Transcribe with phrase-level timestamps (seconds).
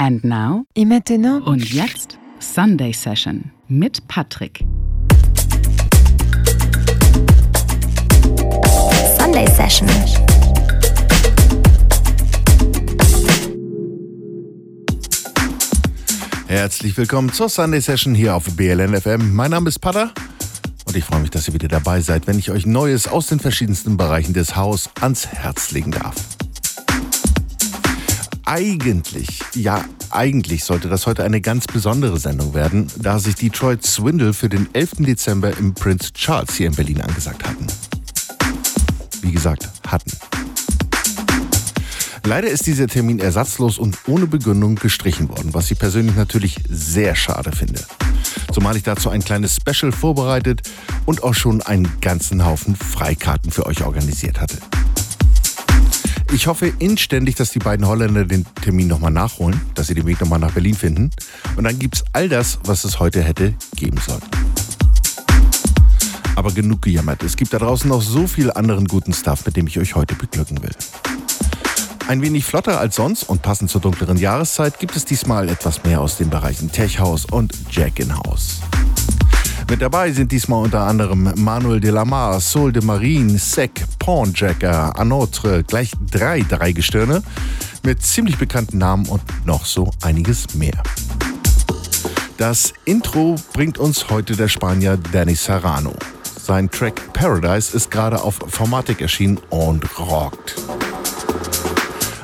[0.00, 0.64] And now?
[0.76, 1.44] Et maintenant?
[1.44, 4.64] Und jetzt Sunday Session mit Patrick.
[9.18, 9.88] Sunday Session.
[16.46, 19.34] Herzlich willkommen zur Sunday Session hier auf BLN FM.
[19.34, 20.12] Mein Name ist Pada
[20.86, 23.40] und ich freue mich, dass ihr wieder dabei seid, wenn ich euch Neues aus den
[23.40, 26.37] verschiedensten Bereichen des Haus ans Herz legen darf.
[28.50, 34.32] Eigentlich, ja, eigentlich sollte das heute eine ganz besondere Sendung werden, da sich Detroit Swindle
[34.32, 35.00] für den 11.
[35.00, 37.66] Dezember im Prince Charles hier in Berlin angesagt hatten.
[39.20, 40.12] Wie gesagt, hatten.
[42.24, 47.14] Leider ist dieser Termin ersatzlos und ohne Begründung gestrichen worden, was ich persönlich natürlich sehr
[47.16, 47.84] schade finde.
[48.54, 50.62] Zumal ich dazu ein kleines Special vorbereitet
[51.04, 54.56] und auch schon einen ganzen Haufen Freikarten für euch organisiert hatte.
[56.30, 60.20] Ich hoffe inständig, dass die beiden Holländer den Termin nochmal nachholen, dass sie den Weg
[60.20, 61.10] nochmal nach Berlin finden.
[61.56, 64.22] Und dann gibt's all das, was es heute hätte geben sollen.
[66.36, 67.22] Aber genug gejammert.
[67.22, 70.14] Es gibt da draußen noch so viel anderen guten Stuff, mit dem ich euch heute
[70.14, 70.74] beglücken will.
[72.08, 76.00] Ein wenig flotter als sonst und passend zur dunkleren Jahreszeit gibt es diesmal etwas mehr
[76.00, 78.60] aus den Bereichen Tech House und Jack in House.
[79.70, 84.98] Mit dabei sind diesmal unter anderem Manuel de la Mar, Sol de Marine, Sec, Pornjacker,
[84.98, 87.22] Anotre, gleich drei Dreigestirne
[87.82, 90.82] mit ziemlich bekannten Namen und noch so einiges mehr.
[92.38, 95.92] Das Intro bringt uns heute der Spanier Danny Serrano.
[96.40, 100.54] Sein Track Paradise ist gerade auf Formatic erschienen und rockt.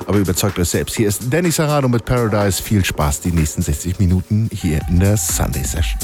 [0.07, 0.97] Aber überzeugt euch selbst.
[0.97, 2.63] Hier ist Danny Serrano mit Paradise.
[2.63, 5.99] Viel Spaß die nächsten 60 Minuten hier in der Sunday Session.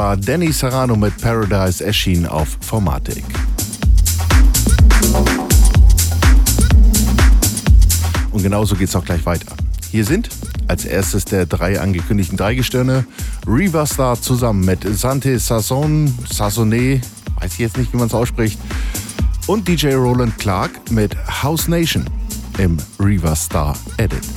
[0.00, 3.22] War Danny Serrano mit Paradise, erschien auf Formatic.
[8.32, 9.54] Und genauso geht es auch gleich weiter.
[9.90, 10.30] Hier sind
[10.68, 13.04] als erstes der drei angekündigten Dreigestirne
[13.46, 17.02] Riva Star zusammen mit Sante Sasson, Sassonet,
[17.38, 18.58] weiß ich jetzt nicht, wie man es ausspricht,
[19.48, 22.06] und DJ Roland Clark mit House Nation
[22.56, 24.29] im Riva Star Edit.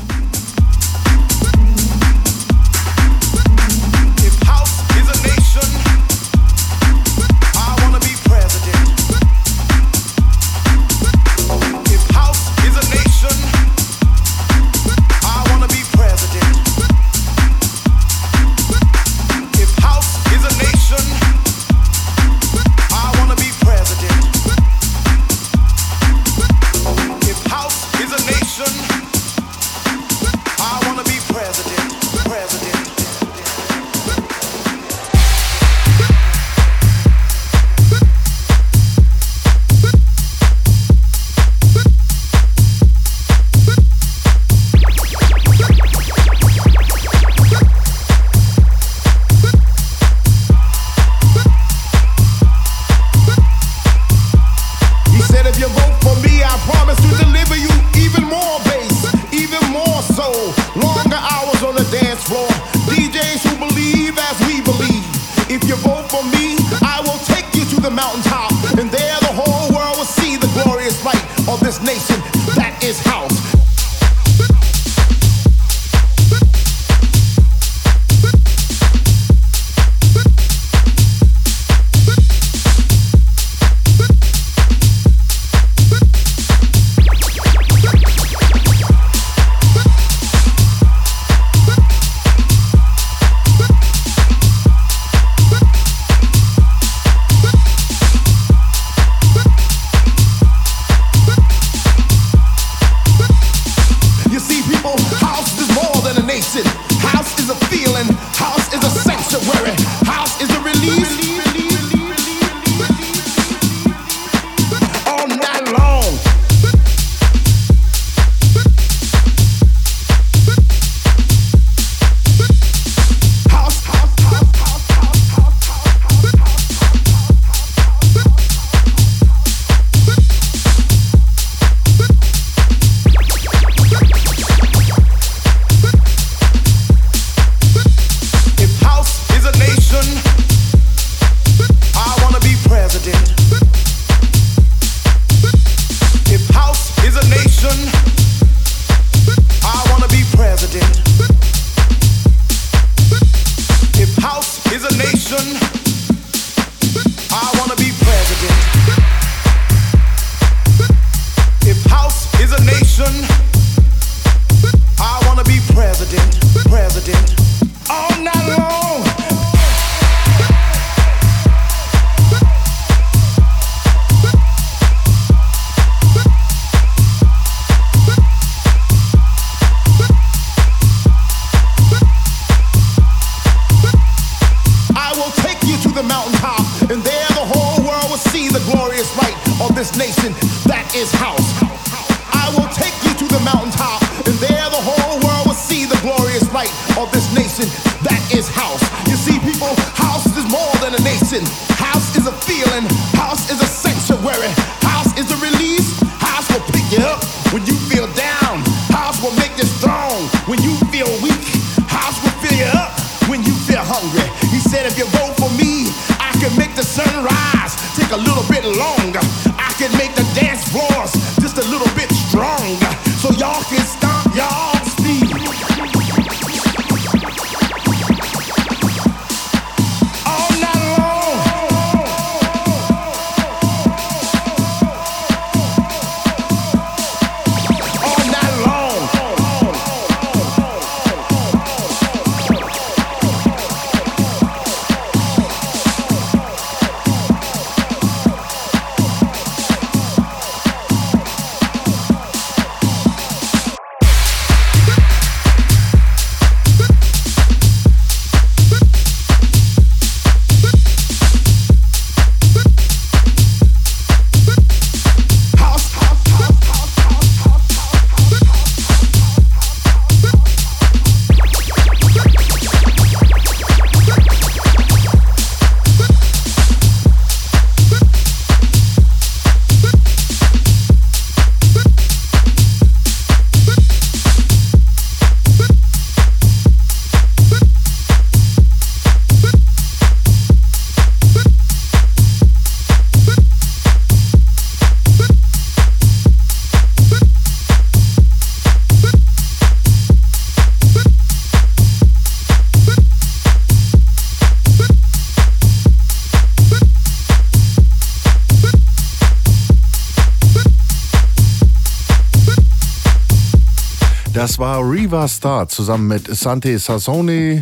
[315.13, 317.61] Riva Star zusammen mit Sante Sassoni,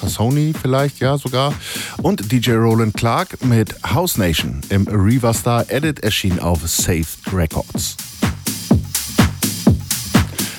[0.00, 1.52] Sassoni vielleicht, ja sogar,
[2.00, 7.96] und DJ Roland Clark mit House Nation im Riva Star Edit erschien auf Saved Records.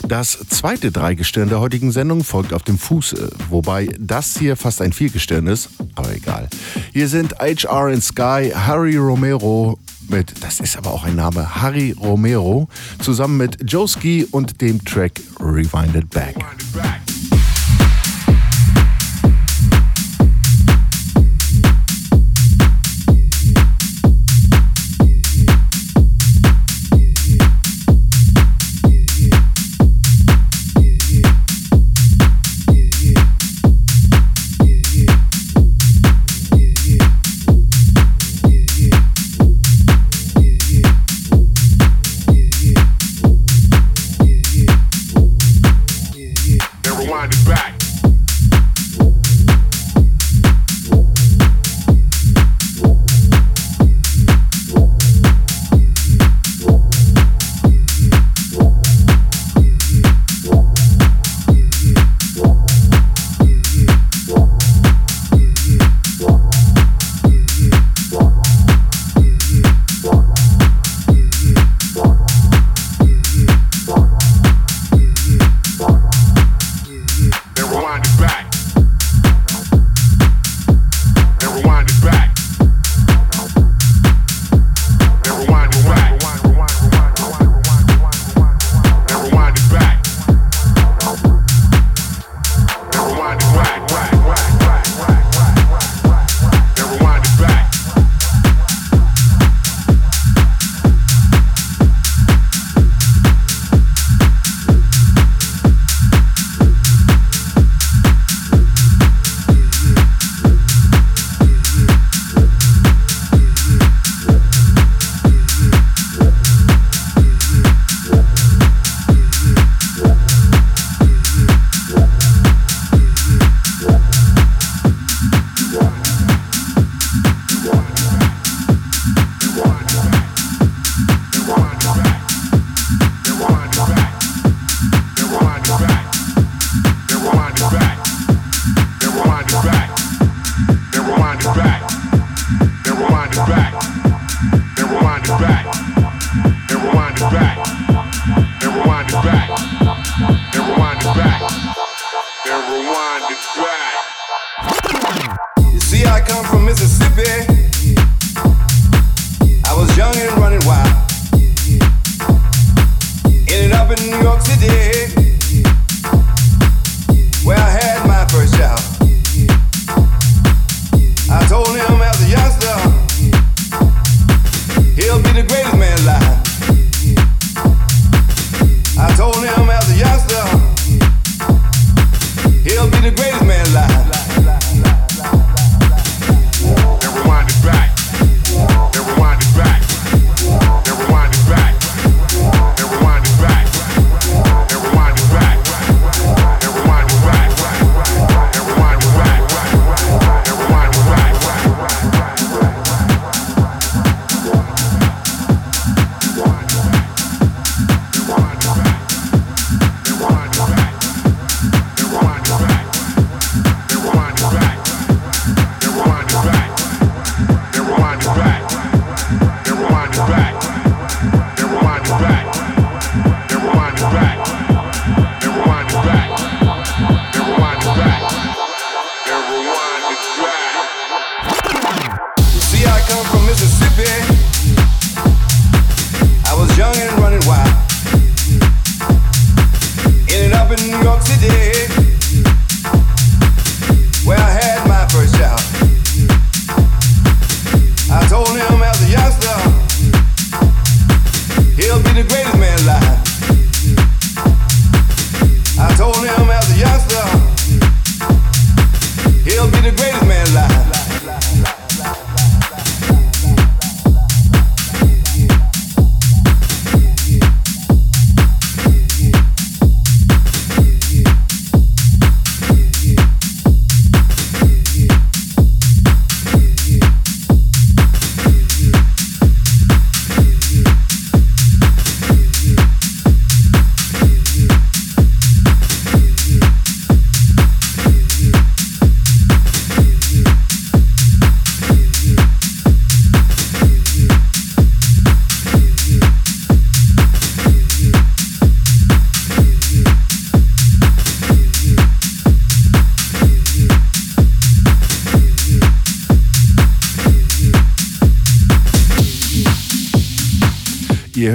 [0.05, 4.91] Das zweite Dreigestirn der heutigen Sendung folgt auf dem Fuße, wobei das hier fast ein
[4.91, 6.50] Viergestirn ist, aber egal.
[6.91, 11.95] Hier sind HR in Sky, Harry Romero mit, das ist aber auch ein Name, Harry
[11.99, 12.67] Romero,
[13.01, 16.56] zusammen mit Joe Ski und dem Track Rewinded Back.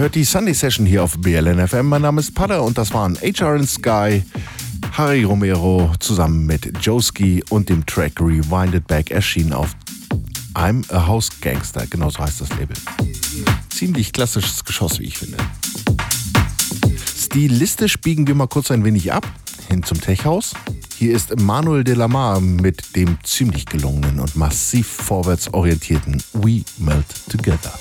[0.02, 1.86] Hört die Sunday Session hier auf BLN FM.
[1.86, 4.24] Mein Name ist Pada und das waren HR Sky,
[4.90, 9.76] Harry Romero zusammen mit Joski und dem Track Rewinded Back erschienen auf
[10.54, 11.86] I'm a House Gangster.
[11.86, 12.76] Genau so heißt das Label.
[13.68, 15.36] Ziemlich klassisches Geschoss, wie ich finde.
[17.16, 19.24] Stilistisch biegen wir mal kurz ein wenig ab
[19.68, 20.52] hin zum Tech House.
[20.96, 27.06] Hier ist Manuel de Lamar mit dem ziemlich gelungenen und massiv vorwärts orientierten We Melt
[27.30, 27.72] Together.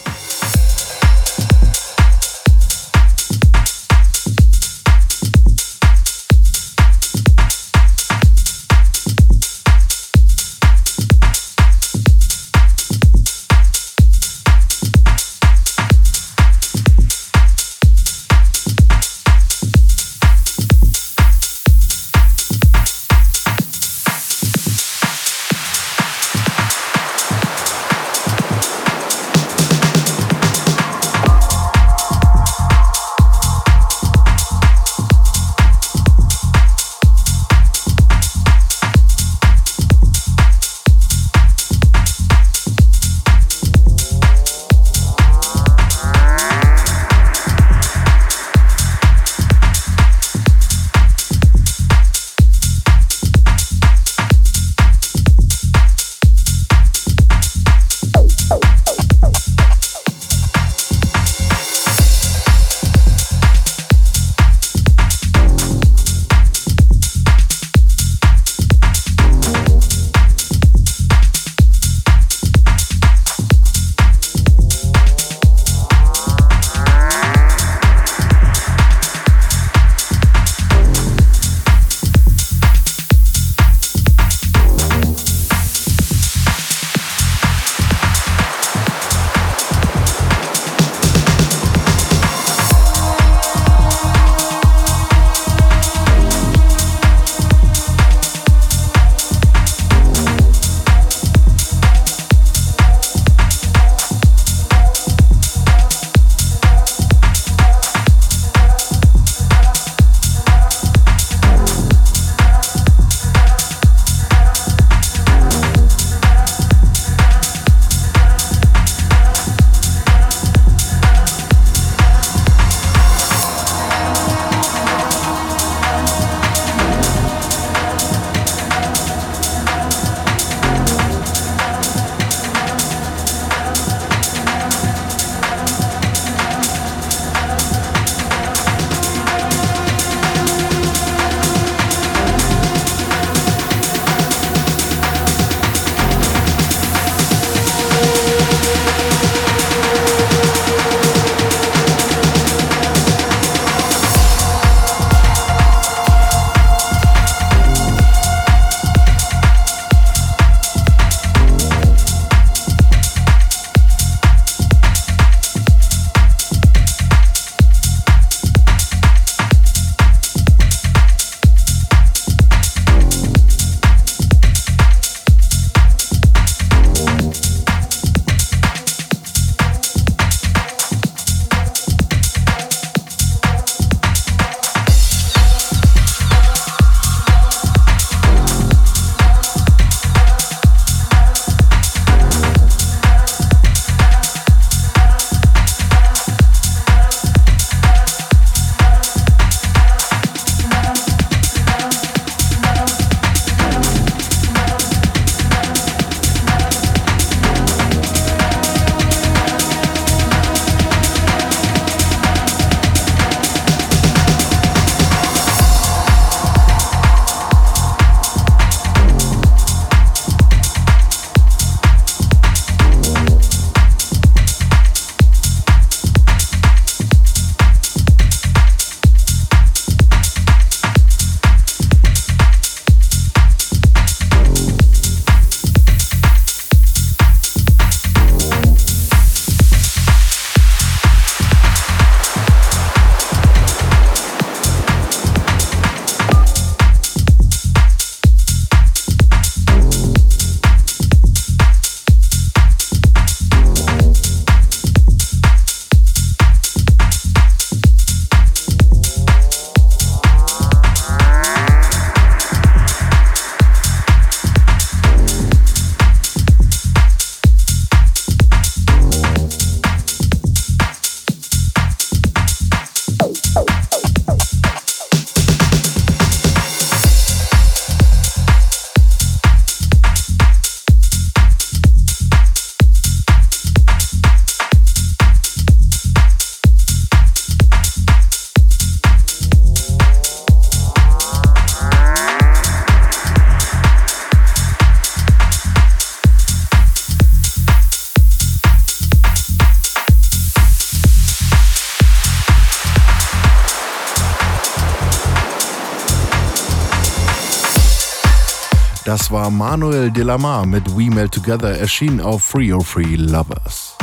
[309.31, 313.95] War Manuel de Lamar mit We Melt Together, erschienen auf Free or Free Lovers.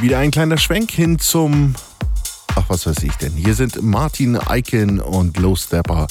[0.00, 1.74] Wieder ein kleiner Schwenk hin zum.
[2.56, 3.32] Ach, was weiß ich denn?
[3.32, 6.08] Hier sind Martin Eichen und Low Stepper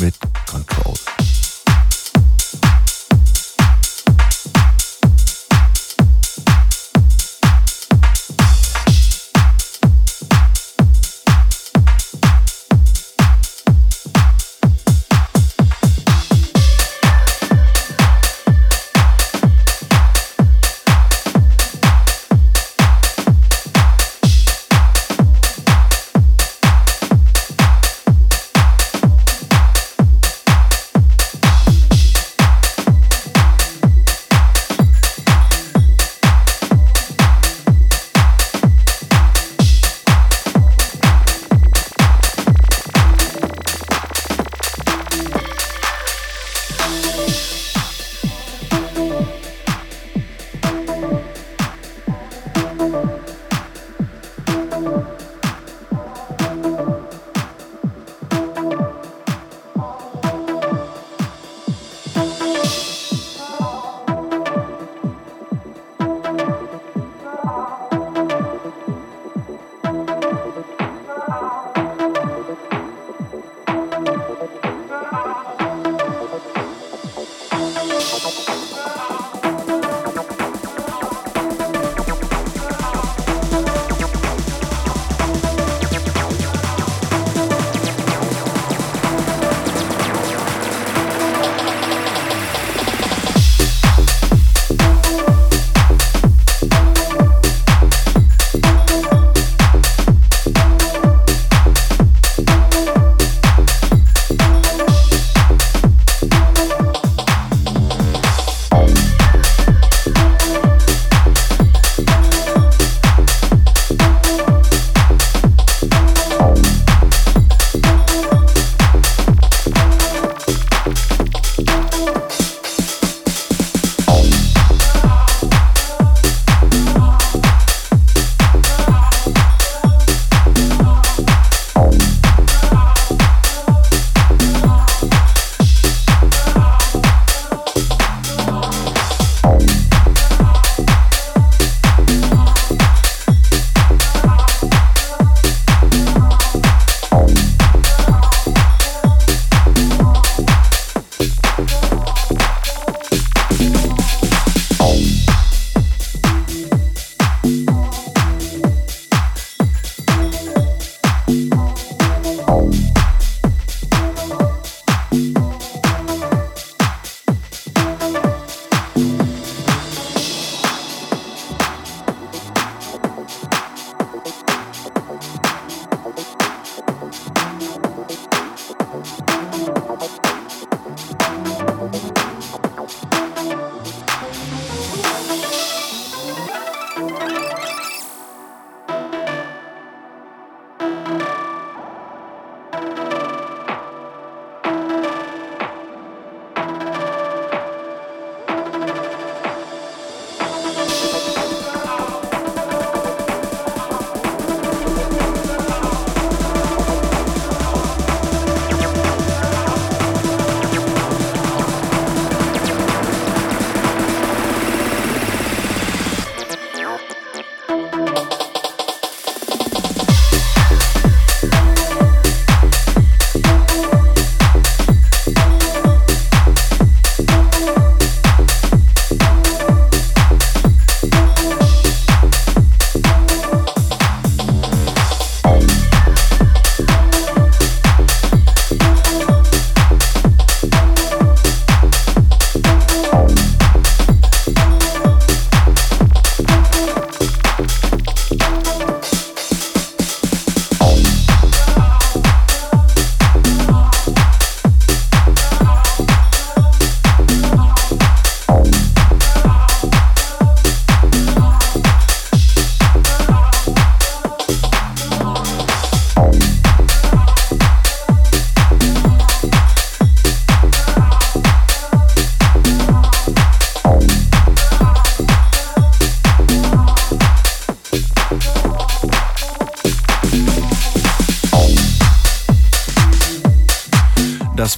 [0.00, 0.16] mit
[0.50, 0.96] Control.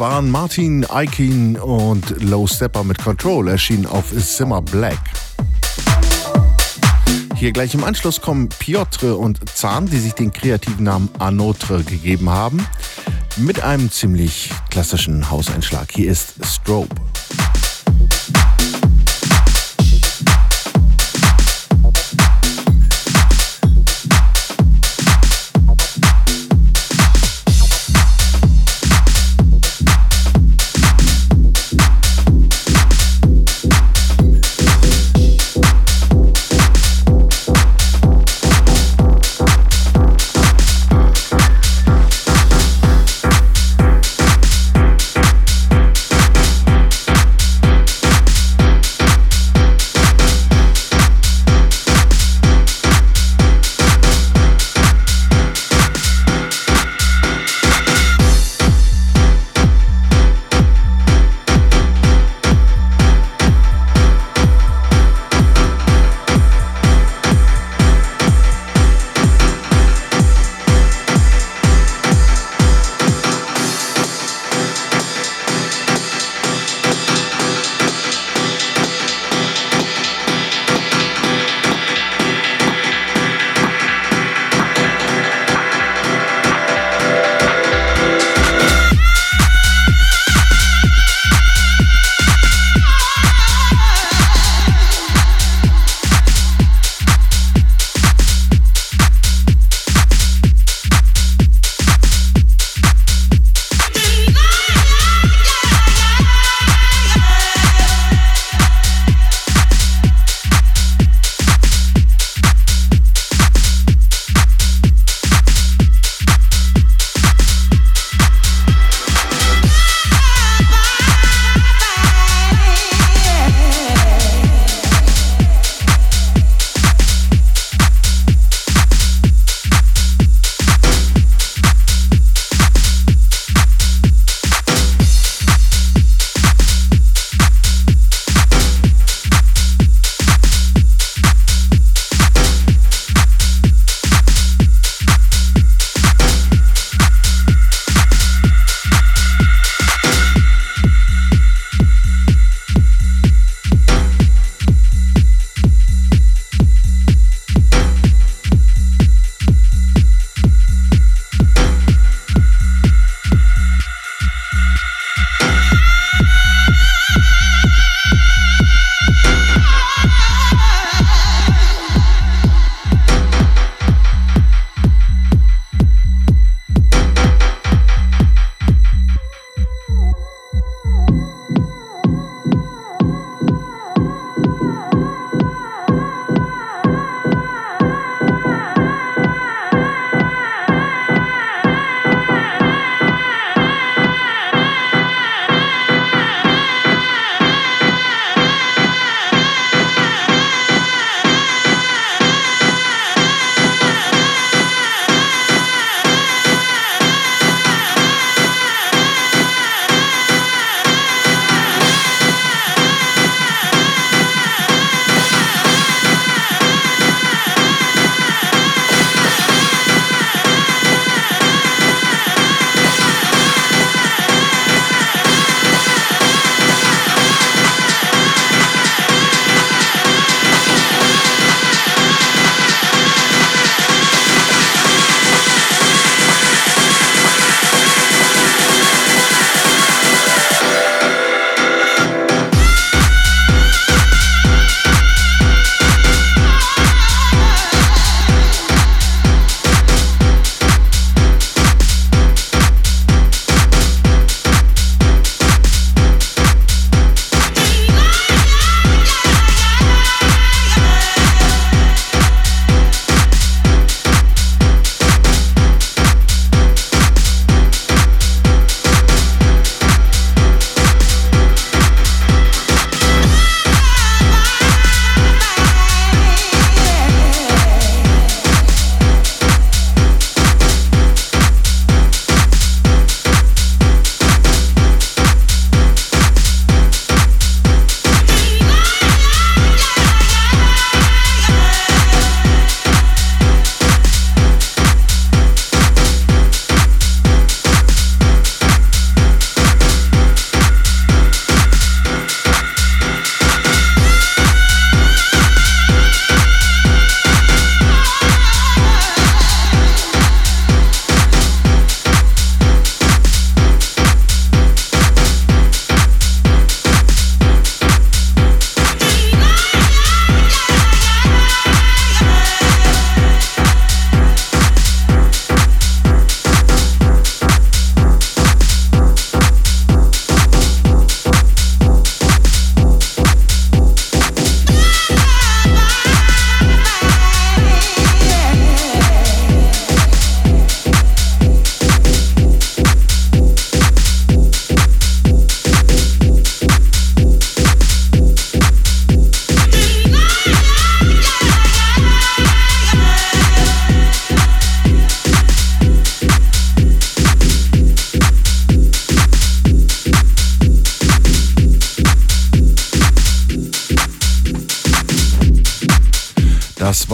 [0.01, 4.99] Waren Martin Aikin und Low Stepper mit Control, erschienen auf Simmer Black.
[7.37, 12.31] Hier gleich im Anschluss kommen Piotr und Zahn, die sich den kreativen Namen Anotre gegeben
[12.31, 12.67] haben,
[13.37, 15.93] mit einem ziemlich klassischen Hauseinschlag.
[15.93, 16.97] Hier ist Strobe.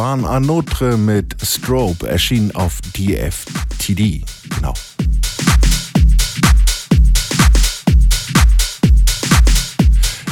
[0.06, 4.22] Waren Anotre mit Strobe, erschienen auf DFTD.
[4.54, 4.72] Genau.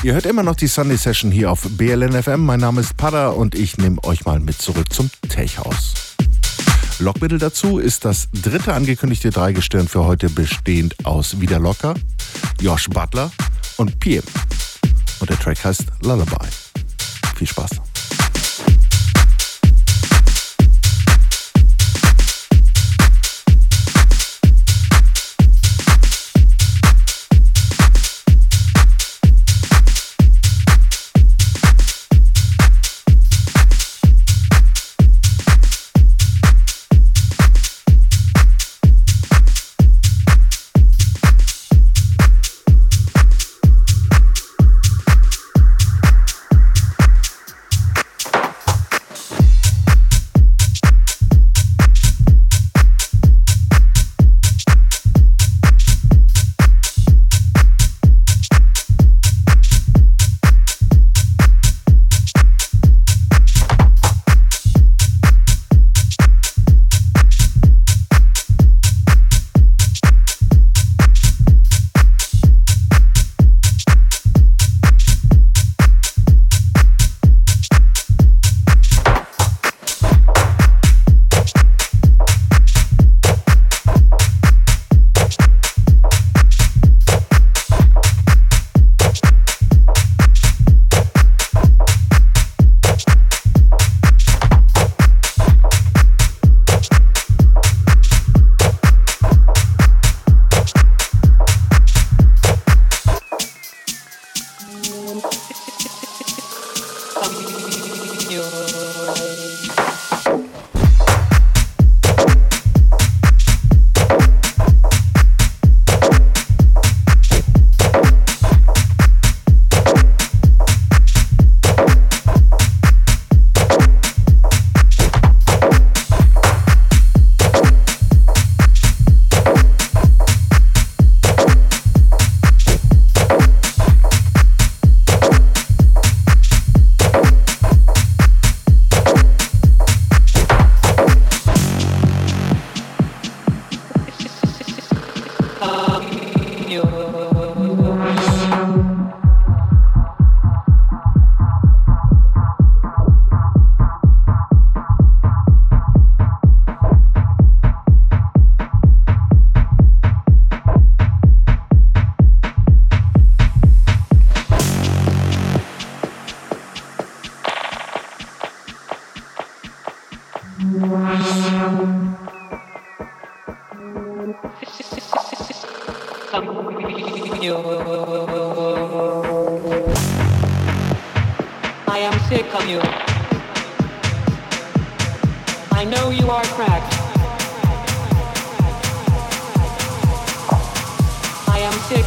[0.05, 2.47] Ihr hört immer noch die Sunday Session hier auf BLN FM.
[2.47, 5.95] Mein Name ist Pada und ich nehme euch mal mit zurück zum Techhaus.
[7.01, 11.95] Lockmittel dazu ist das dritte angekündigte Dreigestirn für heute, bestehend aus Wieder Locker,
[12.61, 13.33] Josh Butler
[13.79, 14.23] und PM.
[15.19, 16.47] Und der Track heißt Lullaby.
[17.37, 17.94] Viel Spaß.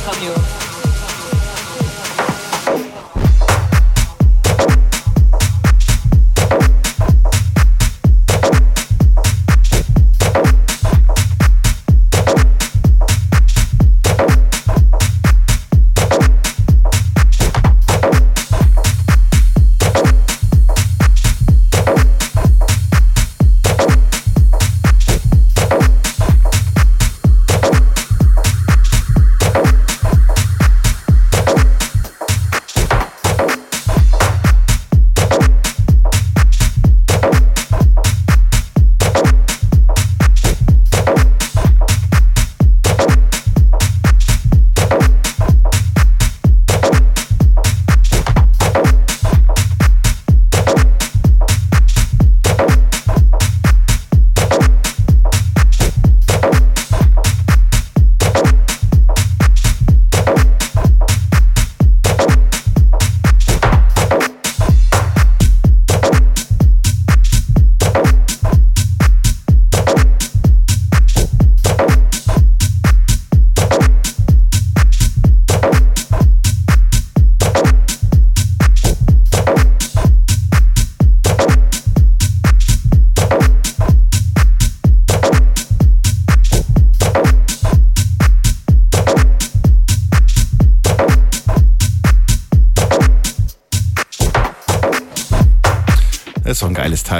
[0.07, 0.56] love you.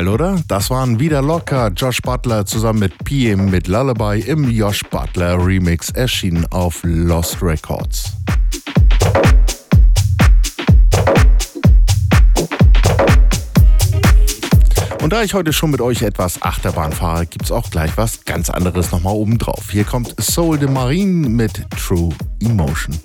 [0.08, 0.42] Teil, oder?
[0.48, 5.90] Das waren wieder locker Josh Butler zusammen mit PM mit Lullaby im Josh Butler Remix
[5.90, 8.14] erschienen auf Lost Records.
[15.02, 18.26] Und da ich heute schon mit euch etwas Achterbahn fahre, gibt es auch gleich was
[18.26, 19.72] ganz anderes nochmal obendrauf.
[19.72, 22.98] Hier kommt Soul de Marine mit True Emotion.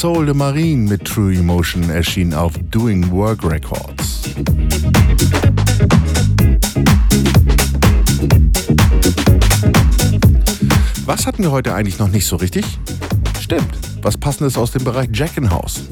[0.00, 4.22] Soul de Marine mit True Emotion, erschien auf Doing Work Records.
[11.04, 12.64] Was hatten wir heute eigentlich noch nicht so richtig?
[13.42, 13.68] Stimmt,
[14.00, 15.82] was passendes aus dem Bereich Jackenhouse.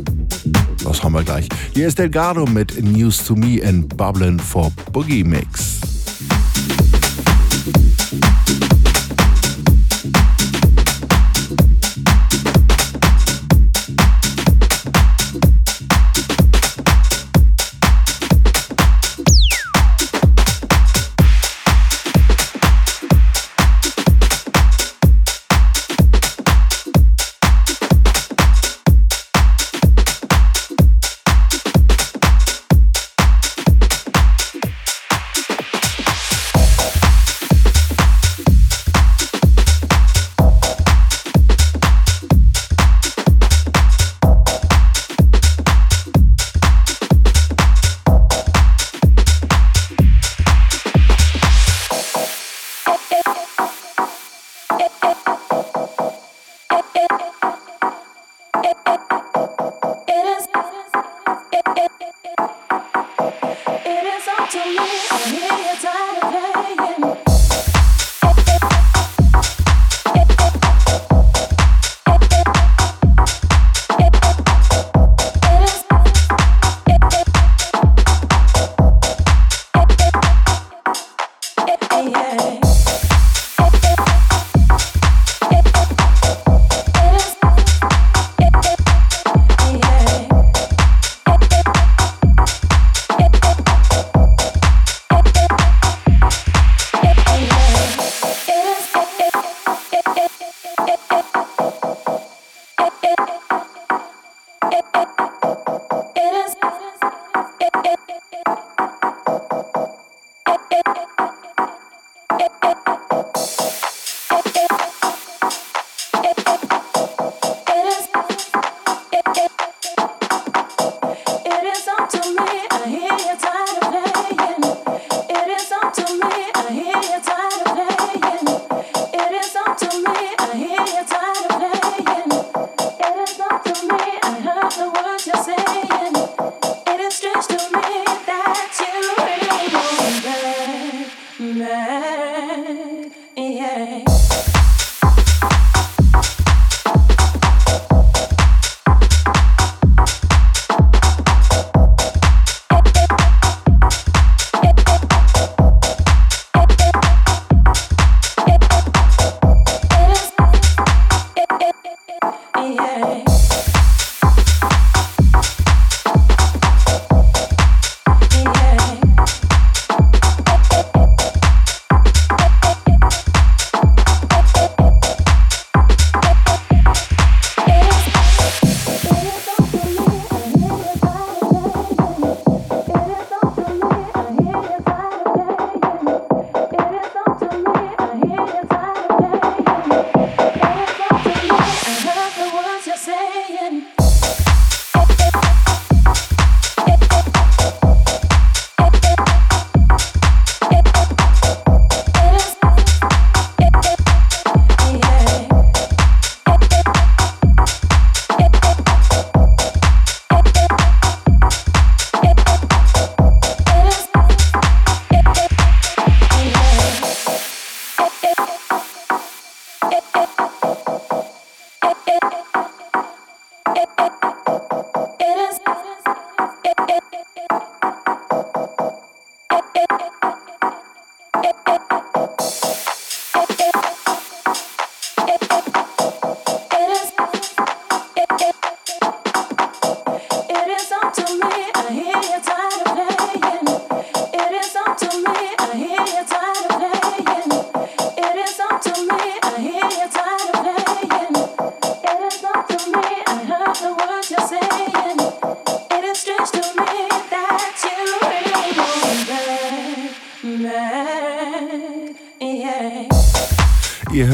[0.82, 1.46] Das haben wir gleich.
[1.74, 5.57] Hier ist Delgado mit News to Me and Bubblin' for Boogie Mix.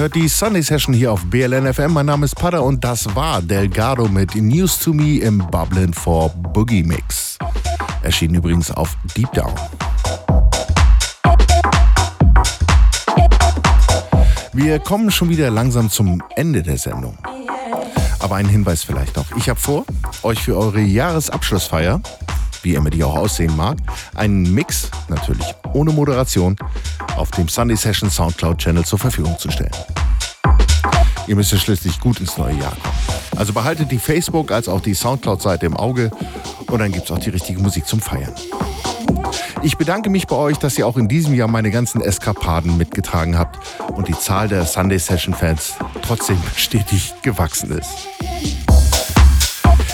[0.09, 1.93] Die Sunday Session hier auf BLN FM.
[1.93, 6.29] Mein Name ist Pada und das war Delgado mit News to Me im Bubbling for
[6.29, 7.39] Boogie Mix.
[8.03, 9.55] Erschien übrigens auf Deep Down.
[14.53, 17.17] Wir kommen schon wieder langsam zum Ende der Sendung.
[18.19, 19.27] Aber ein Hinweis vielleicht noch.
[19.37, 19.85] Ich habe vor,
[20.23, 22.01] euch für eure Jahresabschlussfeier,
[22.63, 23.79] wie immer die auch aussehen mag,
[24.15, 26.57] einen Mix, natürlich ohne Moderation,
[27.25, 29.71] auf dem Sunday Session Soundcloud Channel zur Verfügung zu stellen.
[31.27, 32.95] Ihr müsst ja schließlich gut ins neue Jahr kommen.
[33.35, 36.11] Also behaltet die Facebook- als auch die Soundcloud-Seite im Auge
[36.67, 38.35] und dann gibt es auch die richtige Musik zum Feiern.
[39.63, 43.39] Ich bedanke mich bei euch, dass ihr auch in diesem Jahr meine ganzen Eskapaden mitgetragen
[43.39, 43.59] habt
[43.95, 45.73] und die Zahl der Sunday Session Fans
[46.03, 47.89] trotzdem stetig gewachsen ist.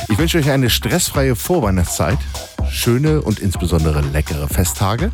[0.09, 2.19] Ich wünsche euch eine stressfreie Vorweihnachtszeit,
[2.69, 5.13] schöne und insbesondere leckere Festtage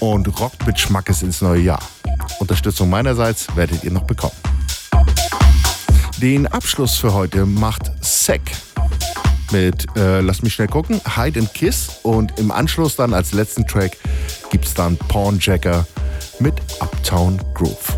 [0.00, 1.82] und rockt mit Schmackes ins neue Jahr.
[2.38, 4.36] Unterstützung meinerseits werdet ihr noch bekommen.
[6.18, 8.42] Den Abschluss für heute macht Sek
[9.52, 13.66] mit, äh, lass mich schnell gucken, Hide and Kiss und im Anschluss dann als letzten
[13.66, 13.96] Track
[14.50, 14.98] gibt es dann
[15.40, 15.86] Jacker
[16.38, 17.96] mit Uptown Groove.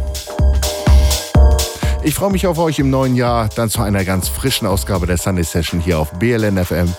[2.04, 5.18] Ich freue mich auf euch im neuen Jahr, dann zu einer ganz frischen Ausgabe der
[5.18, 6.92] Sunday Session hier auf BLN FM.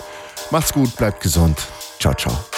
[0.50, 1.58] Macht's gut, bleibt gesund.
[1.98, 2.53] Ciao, ciao.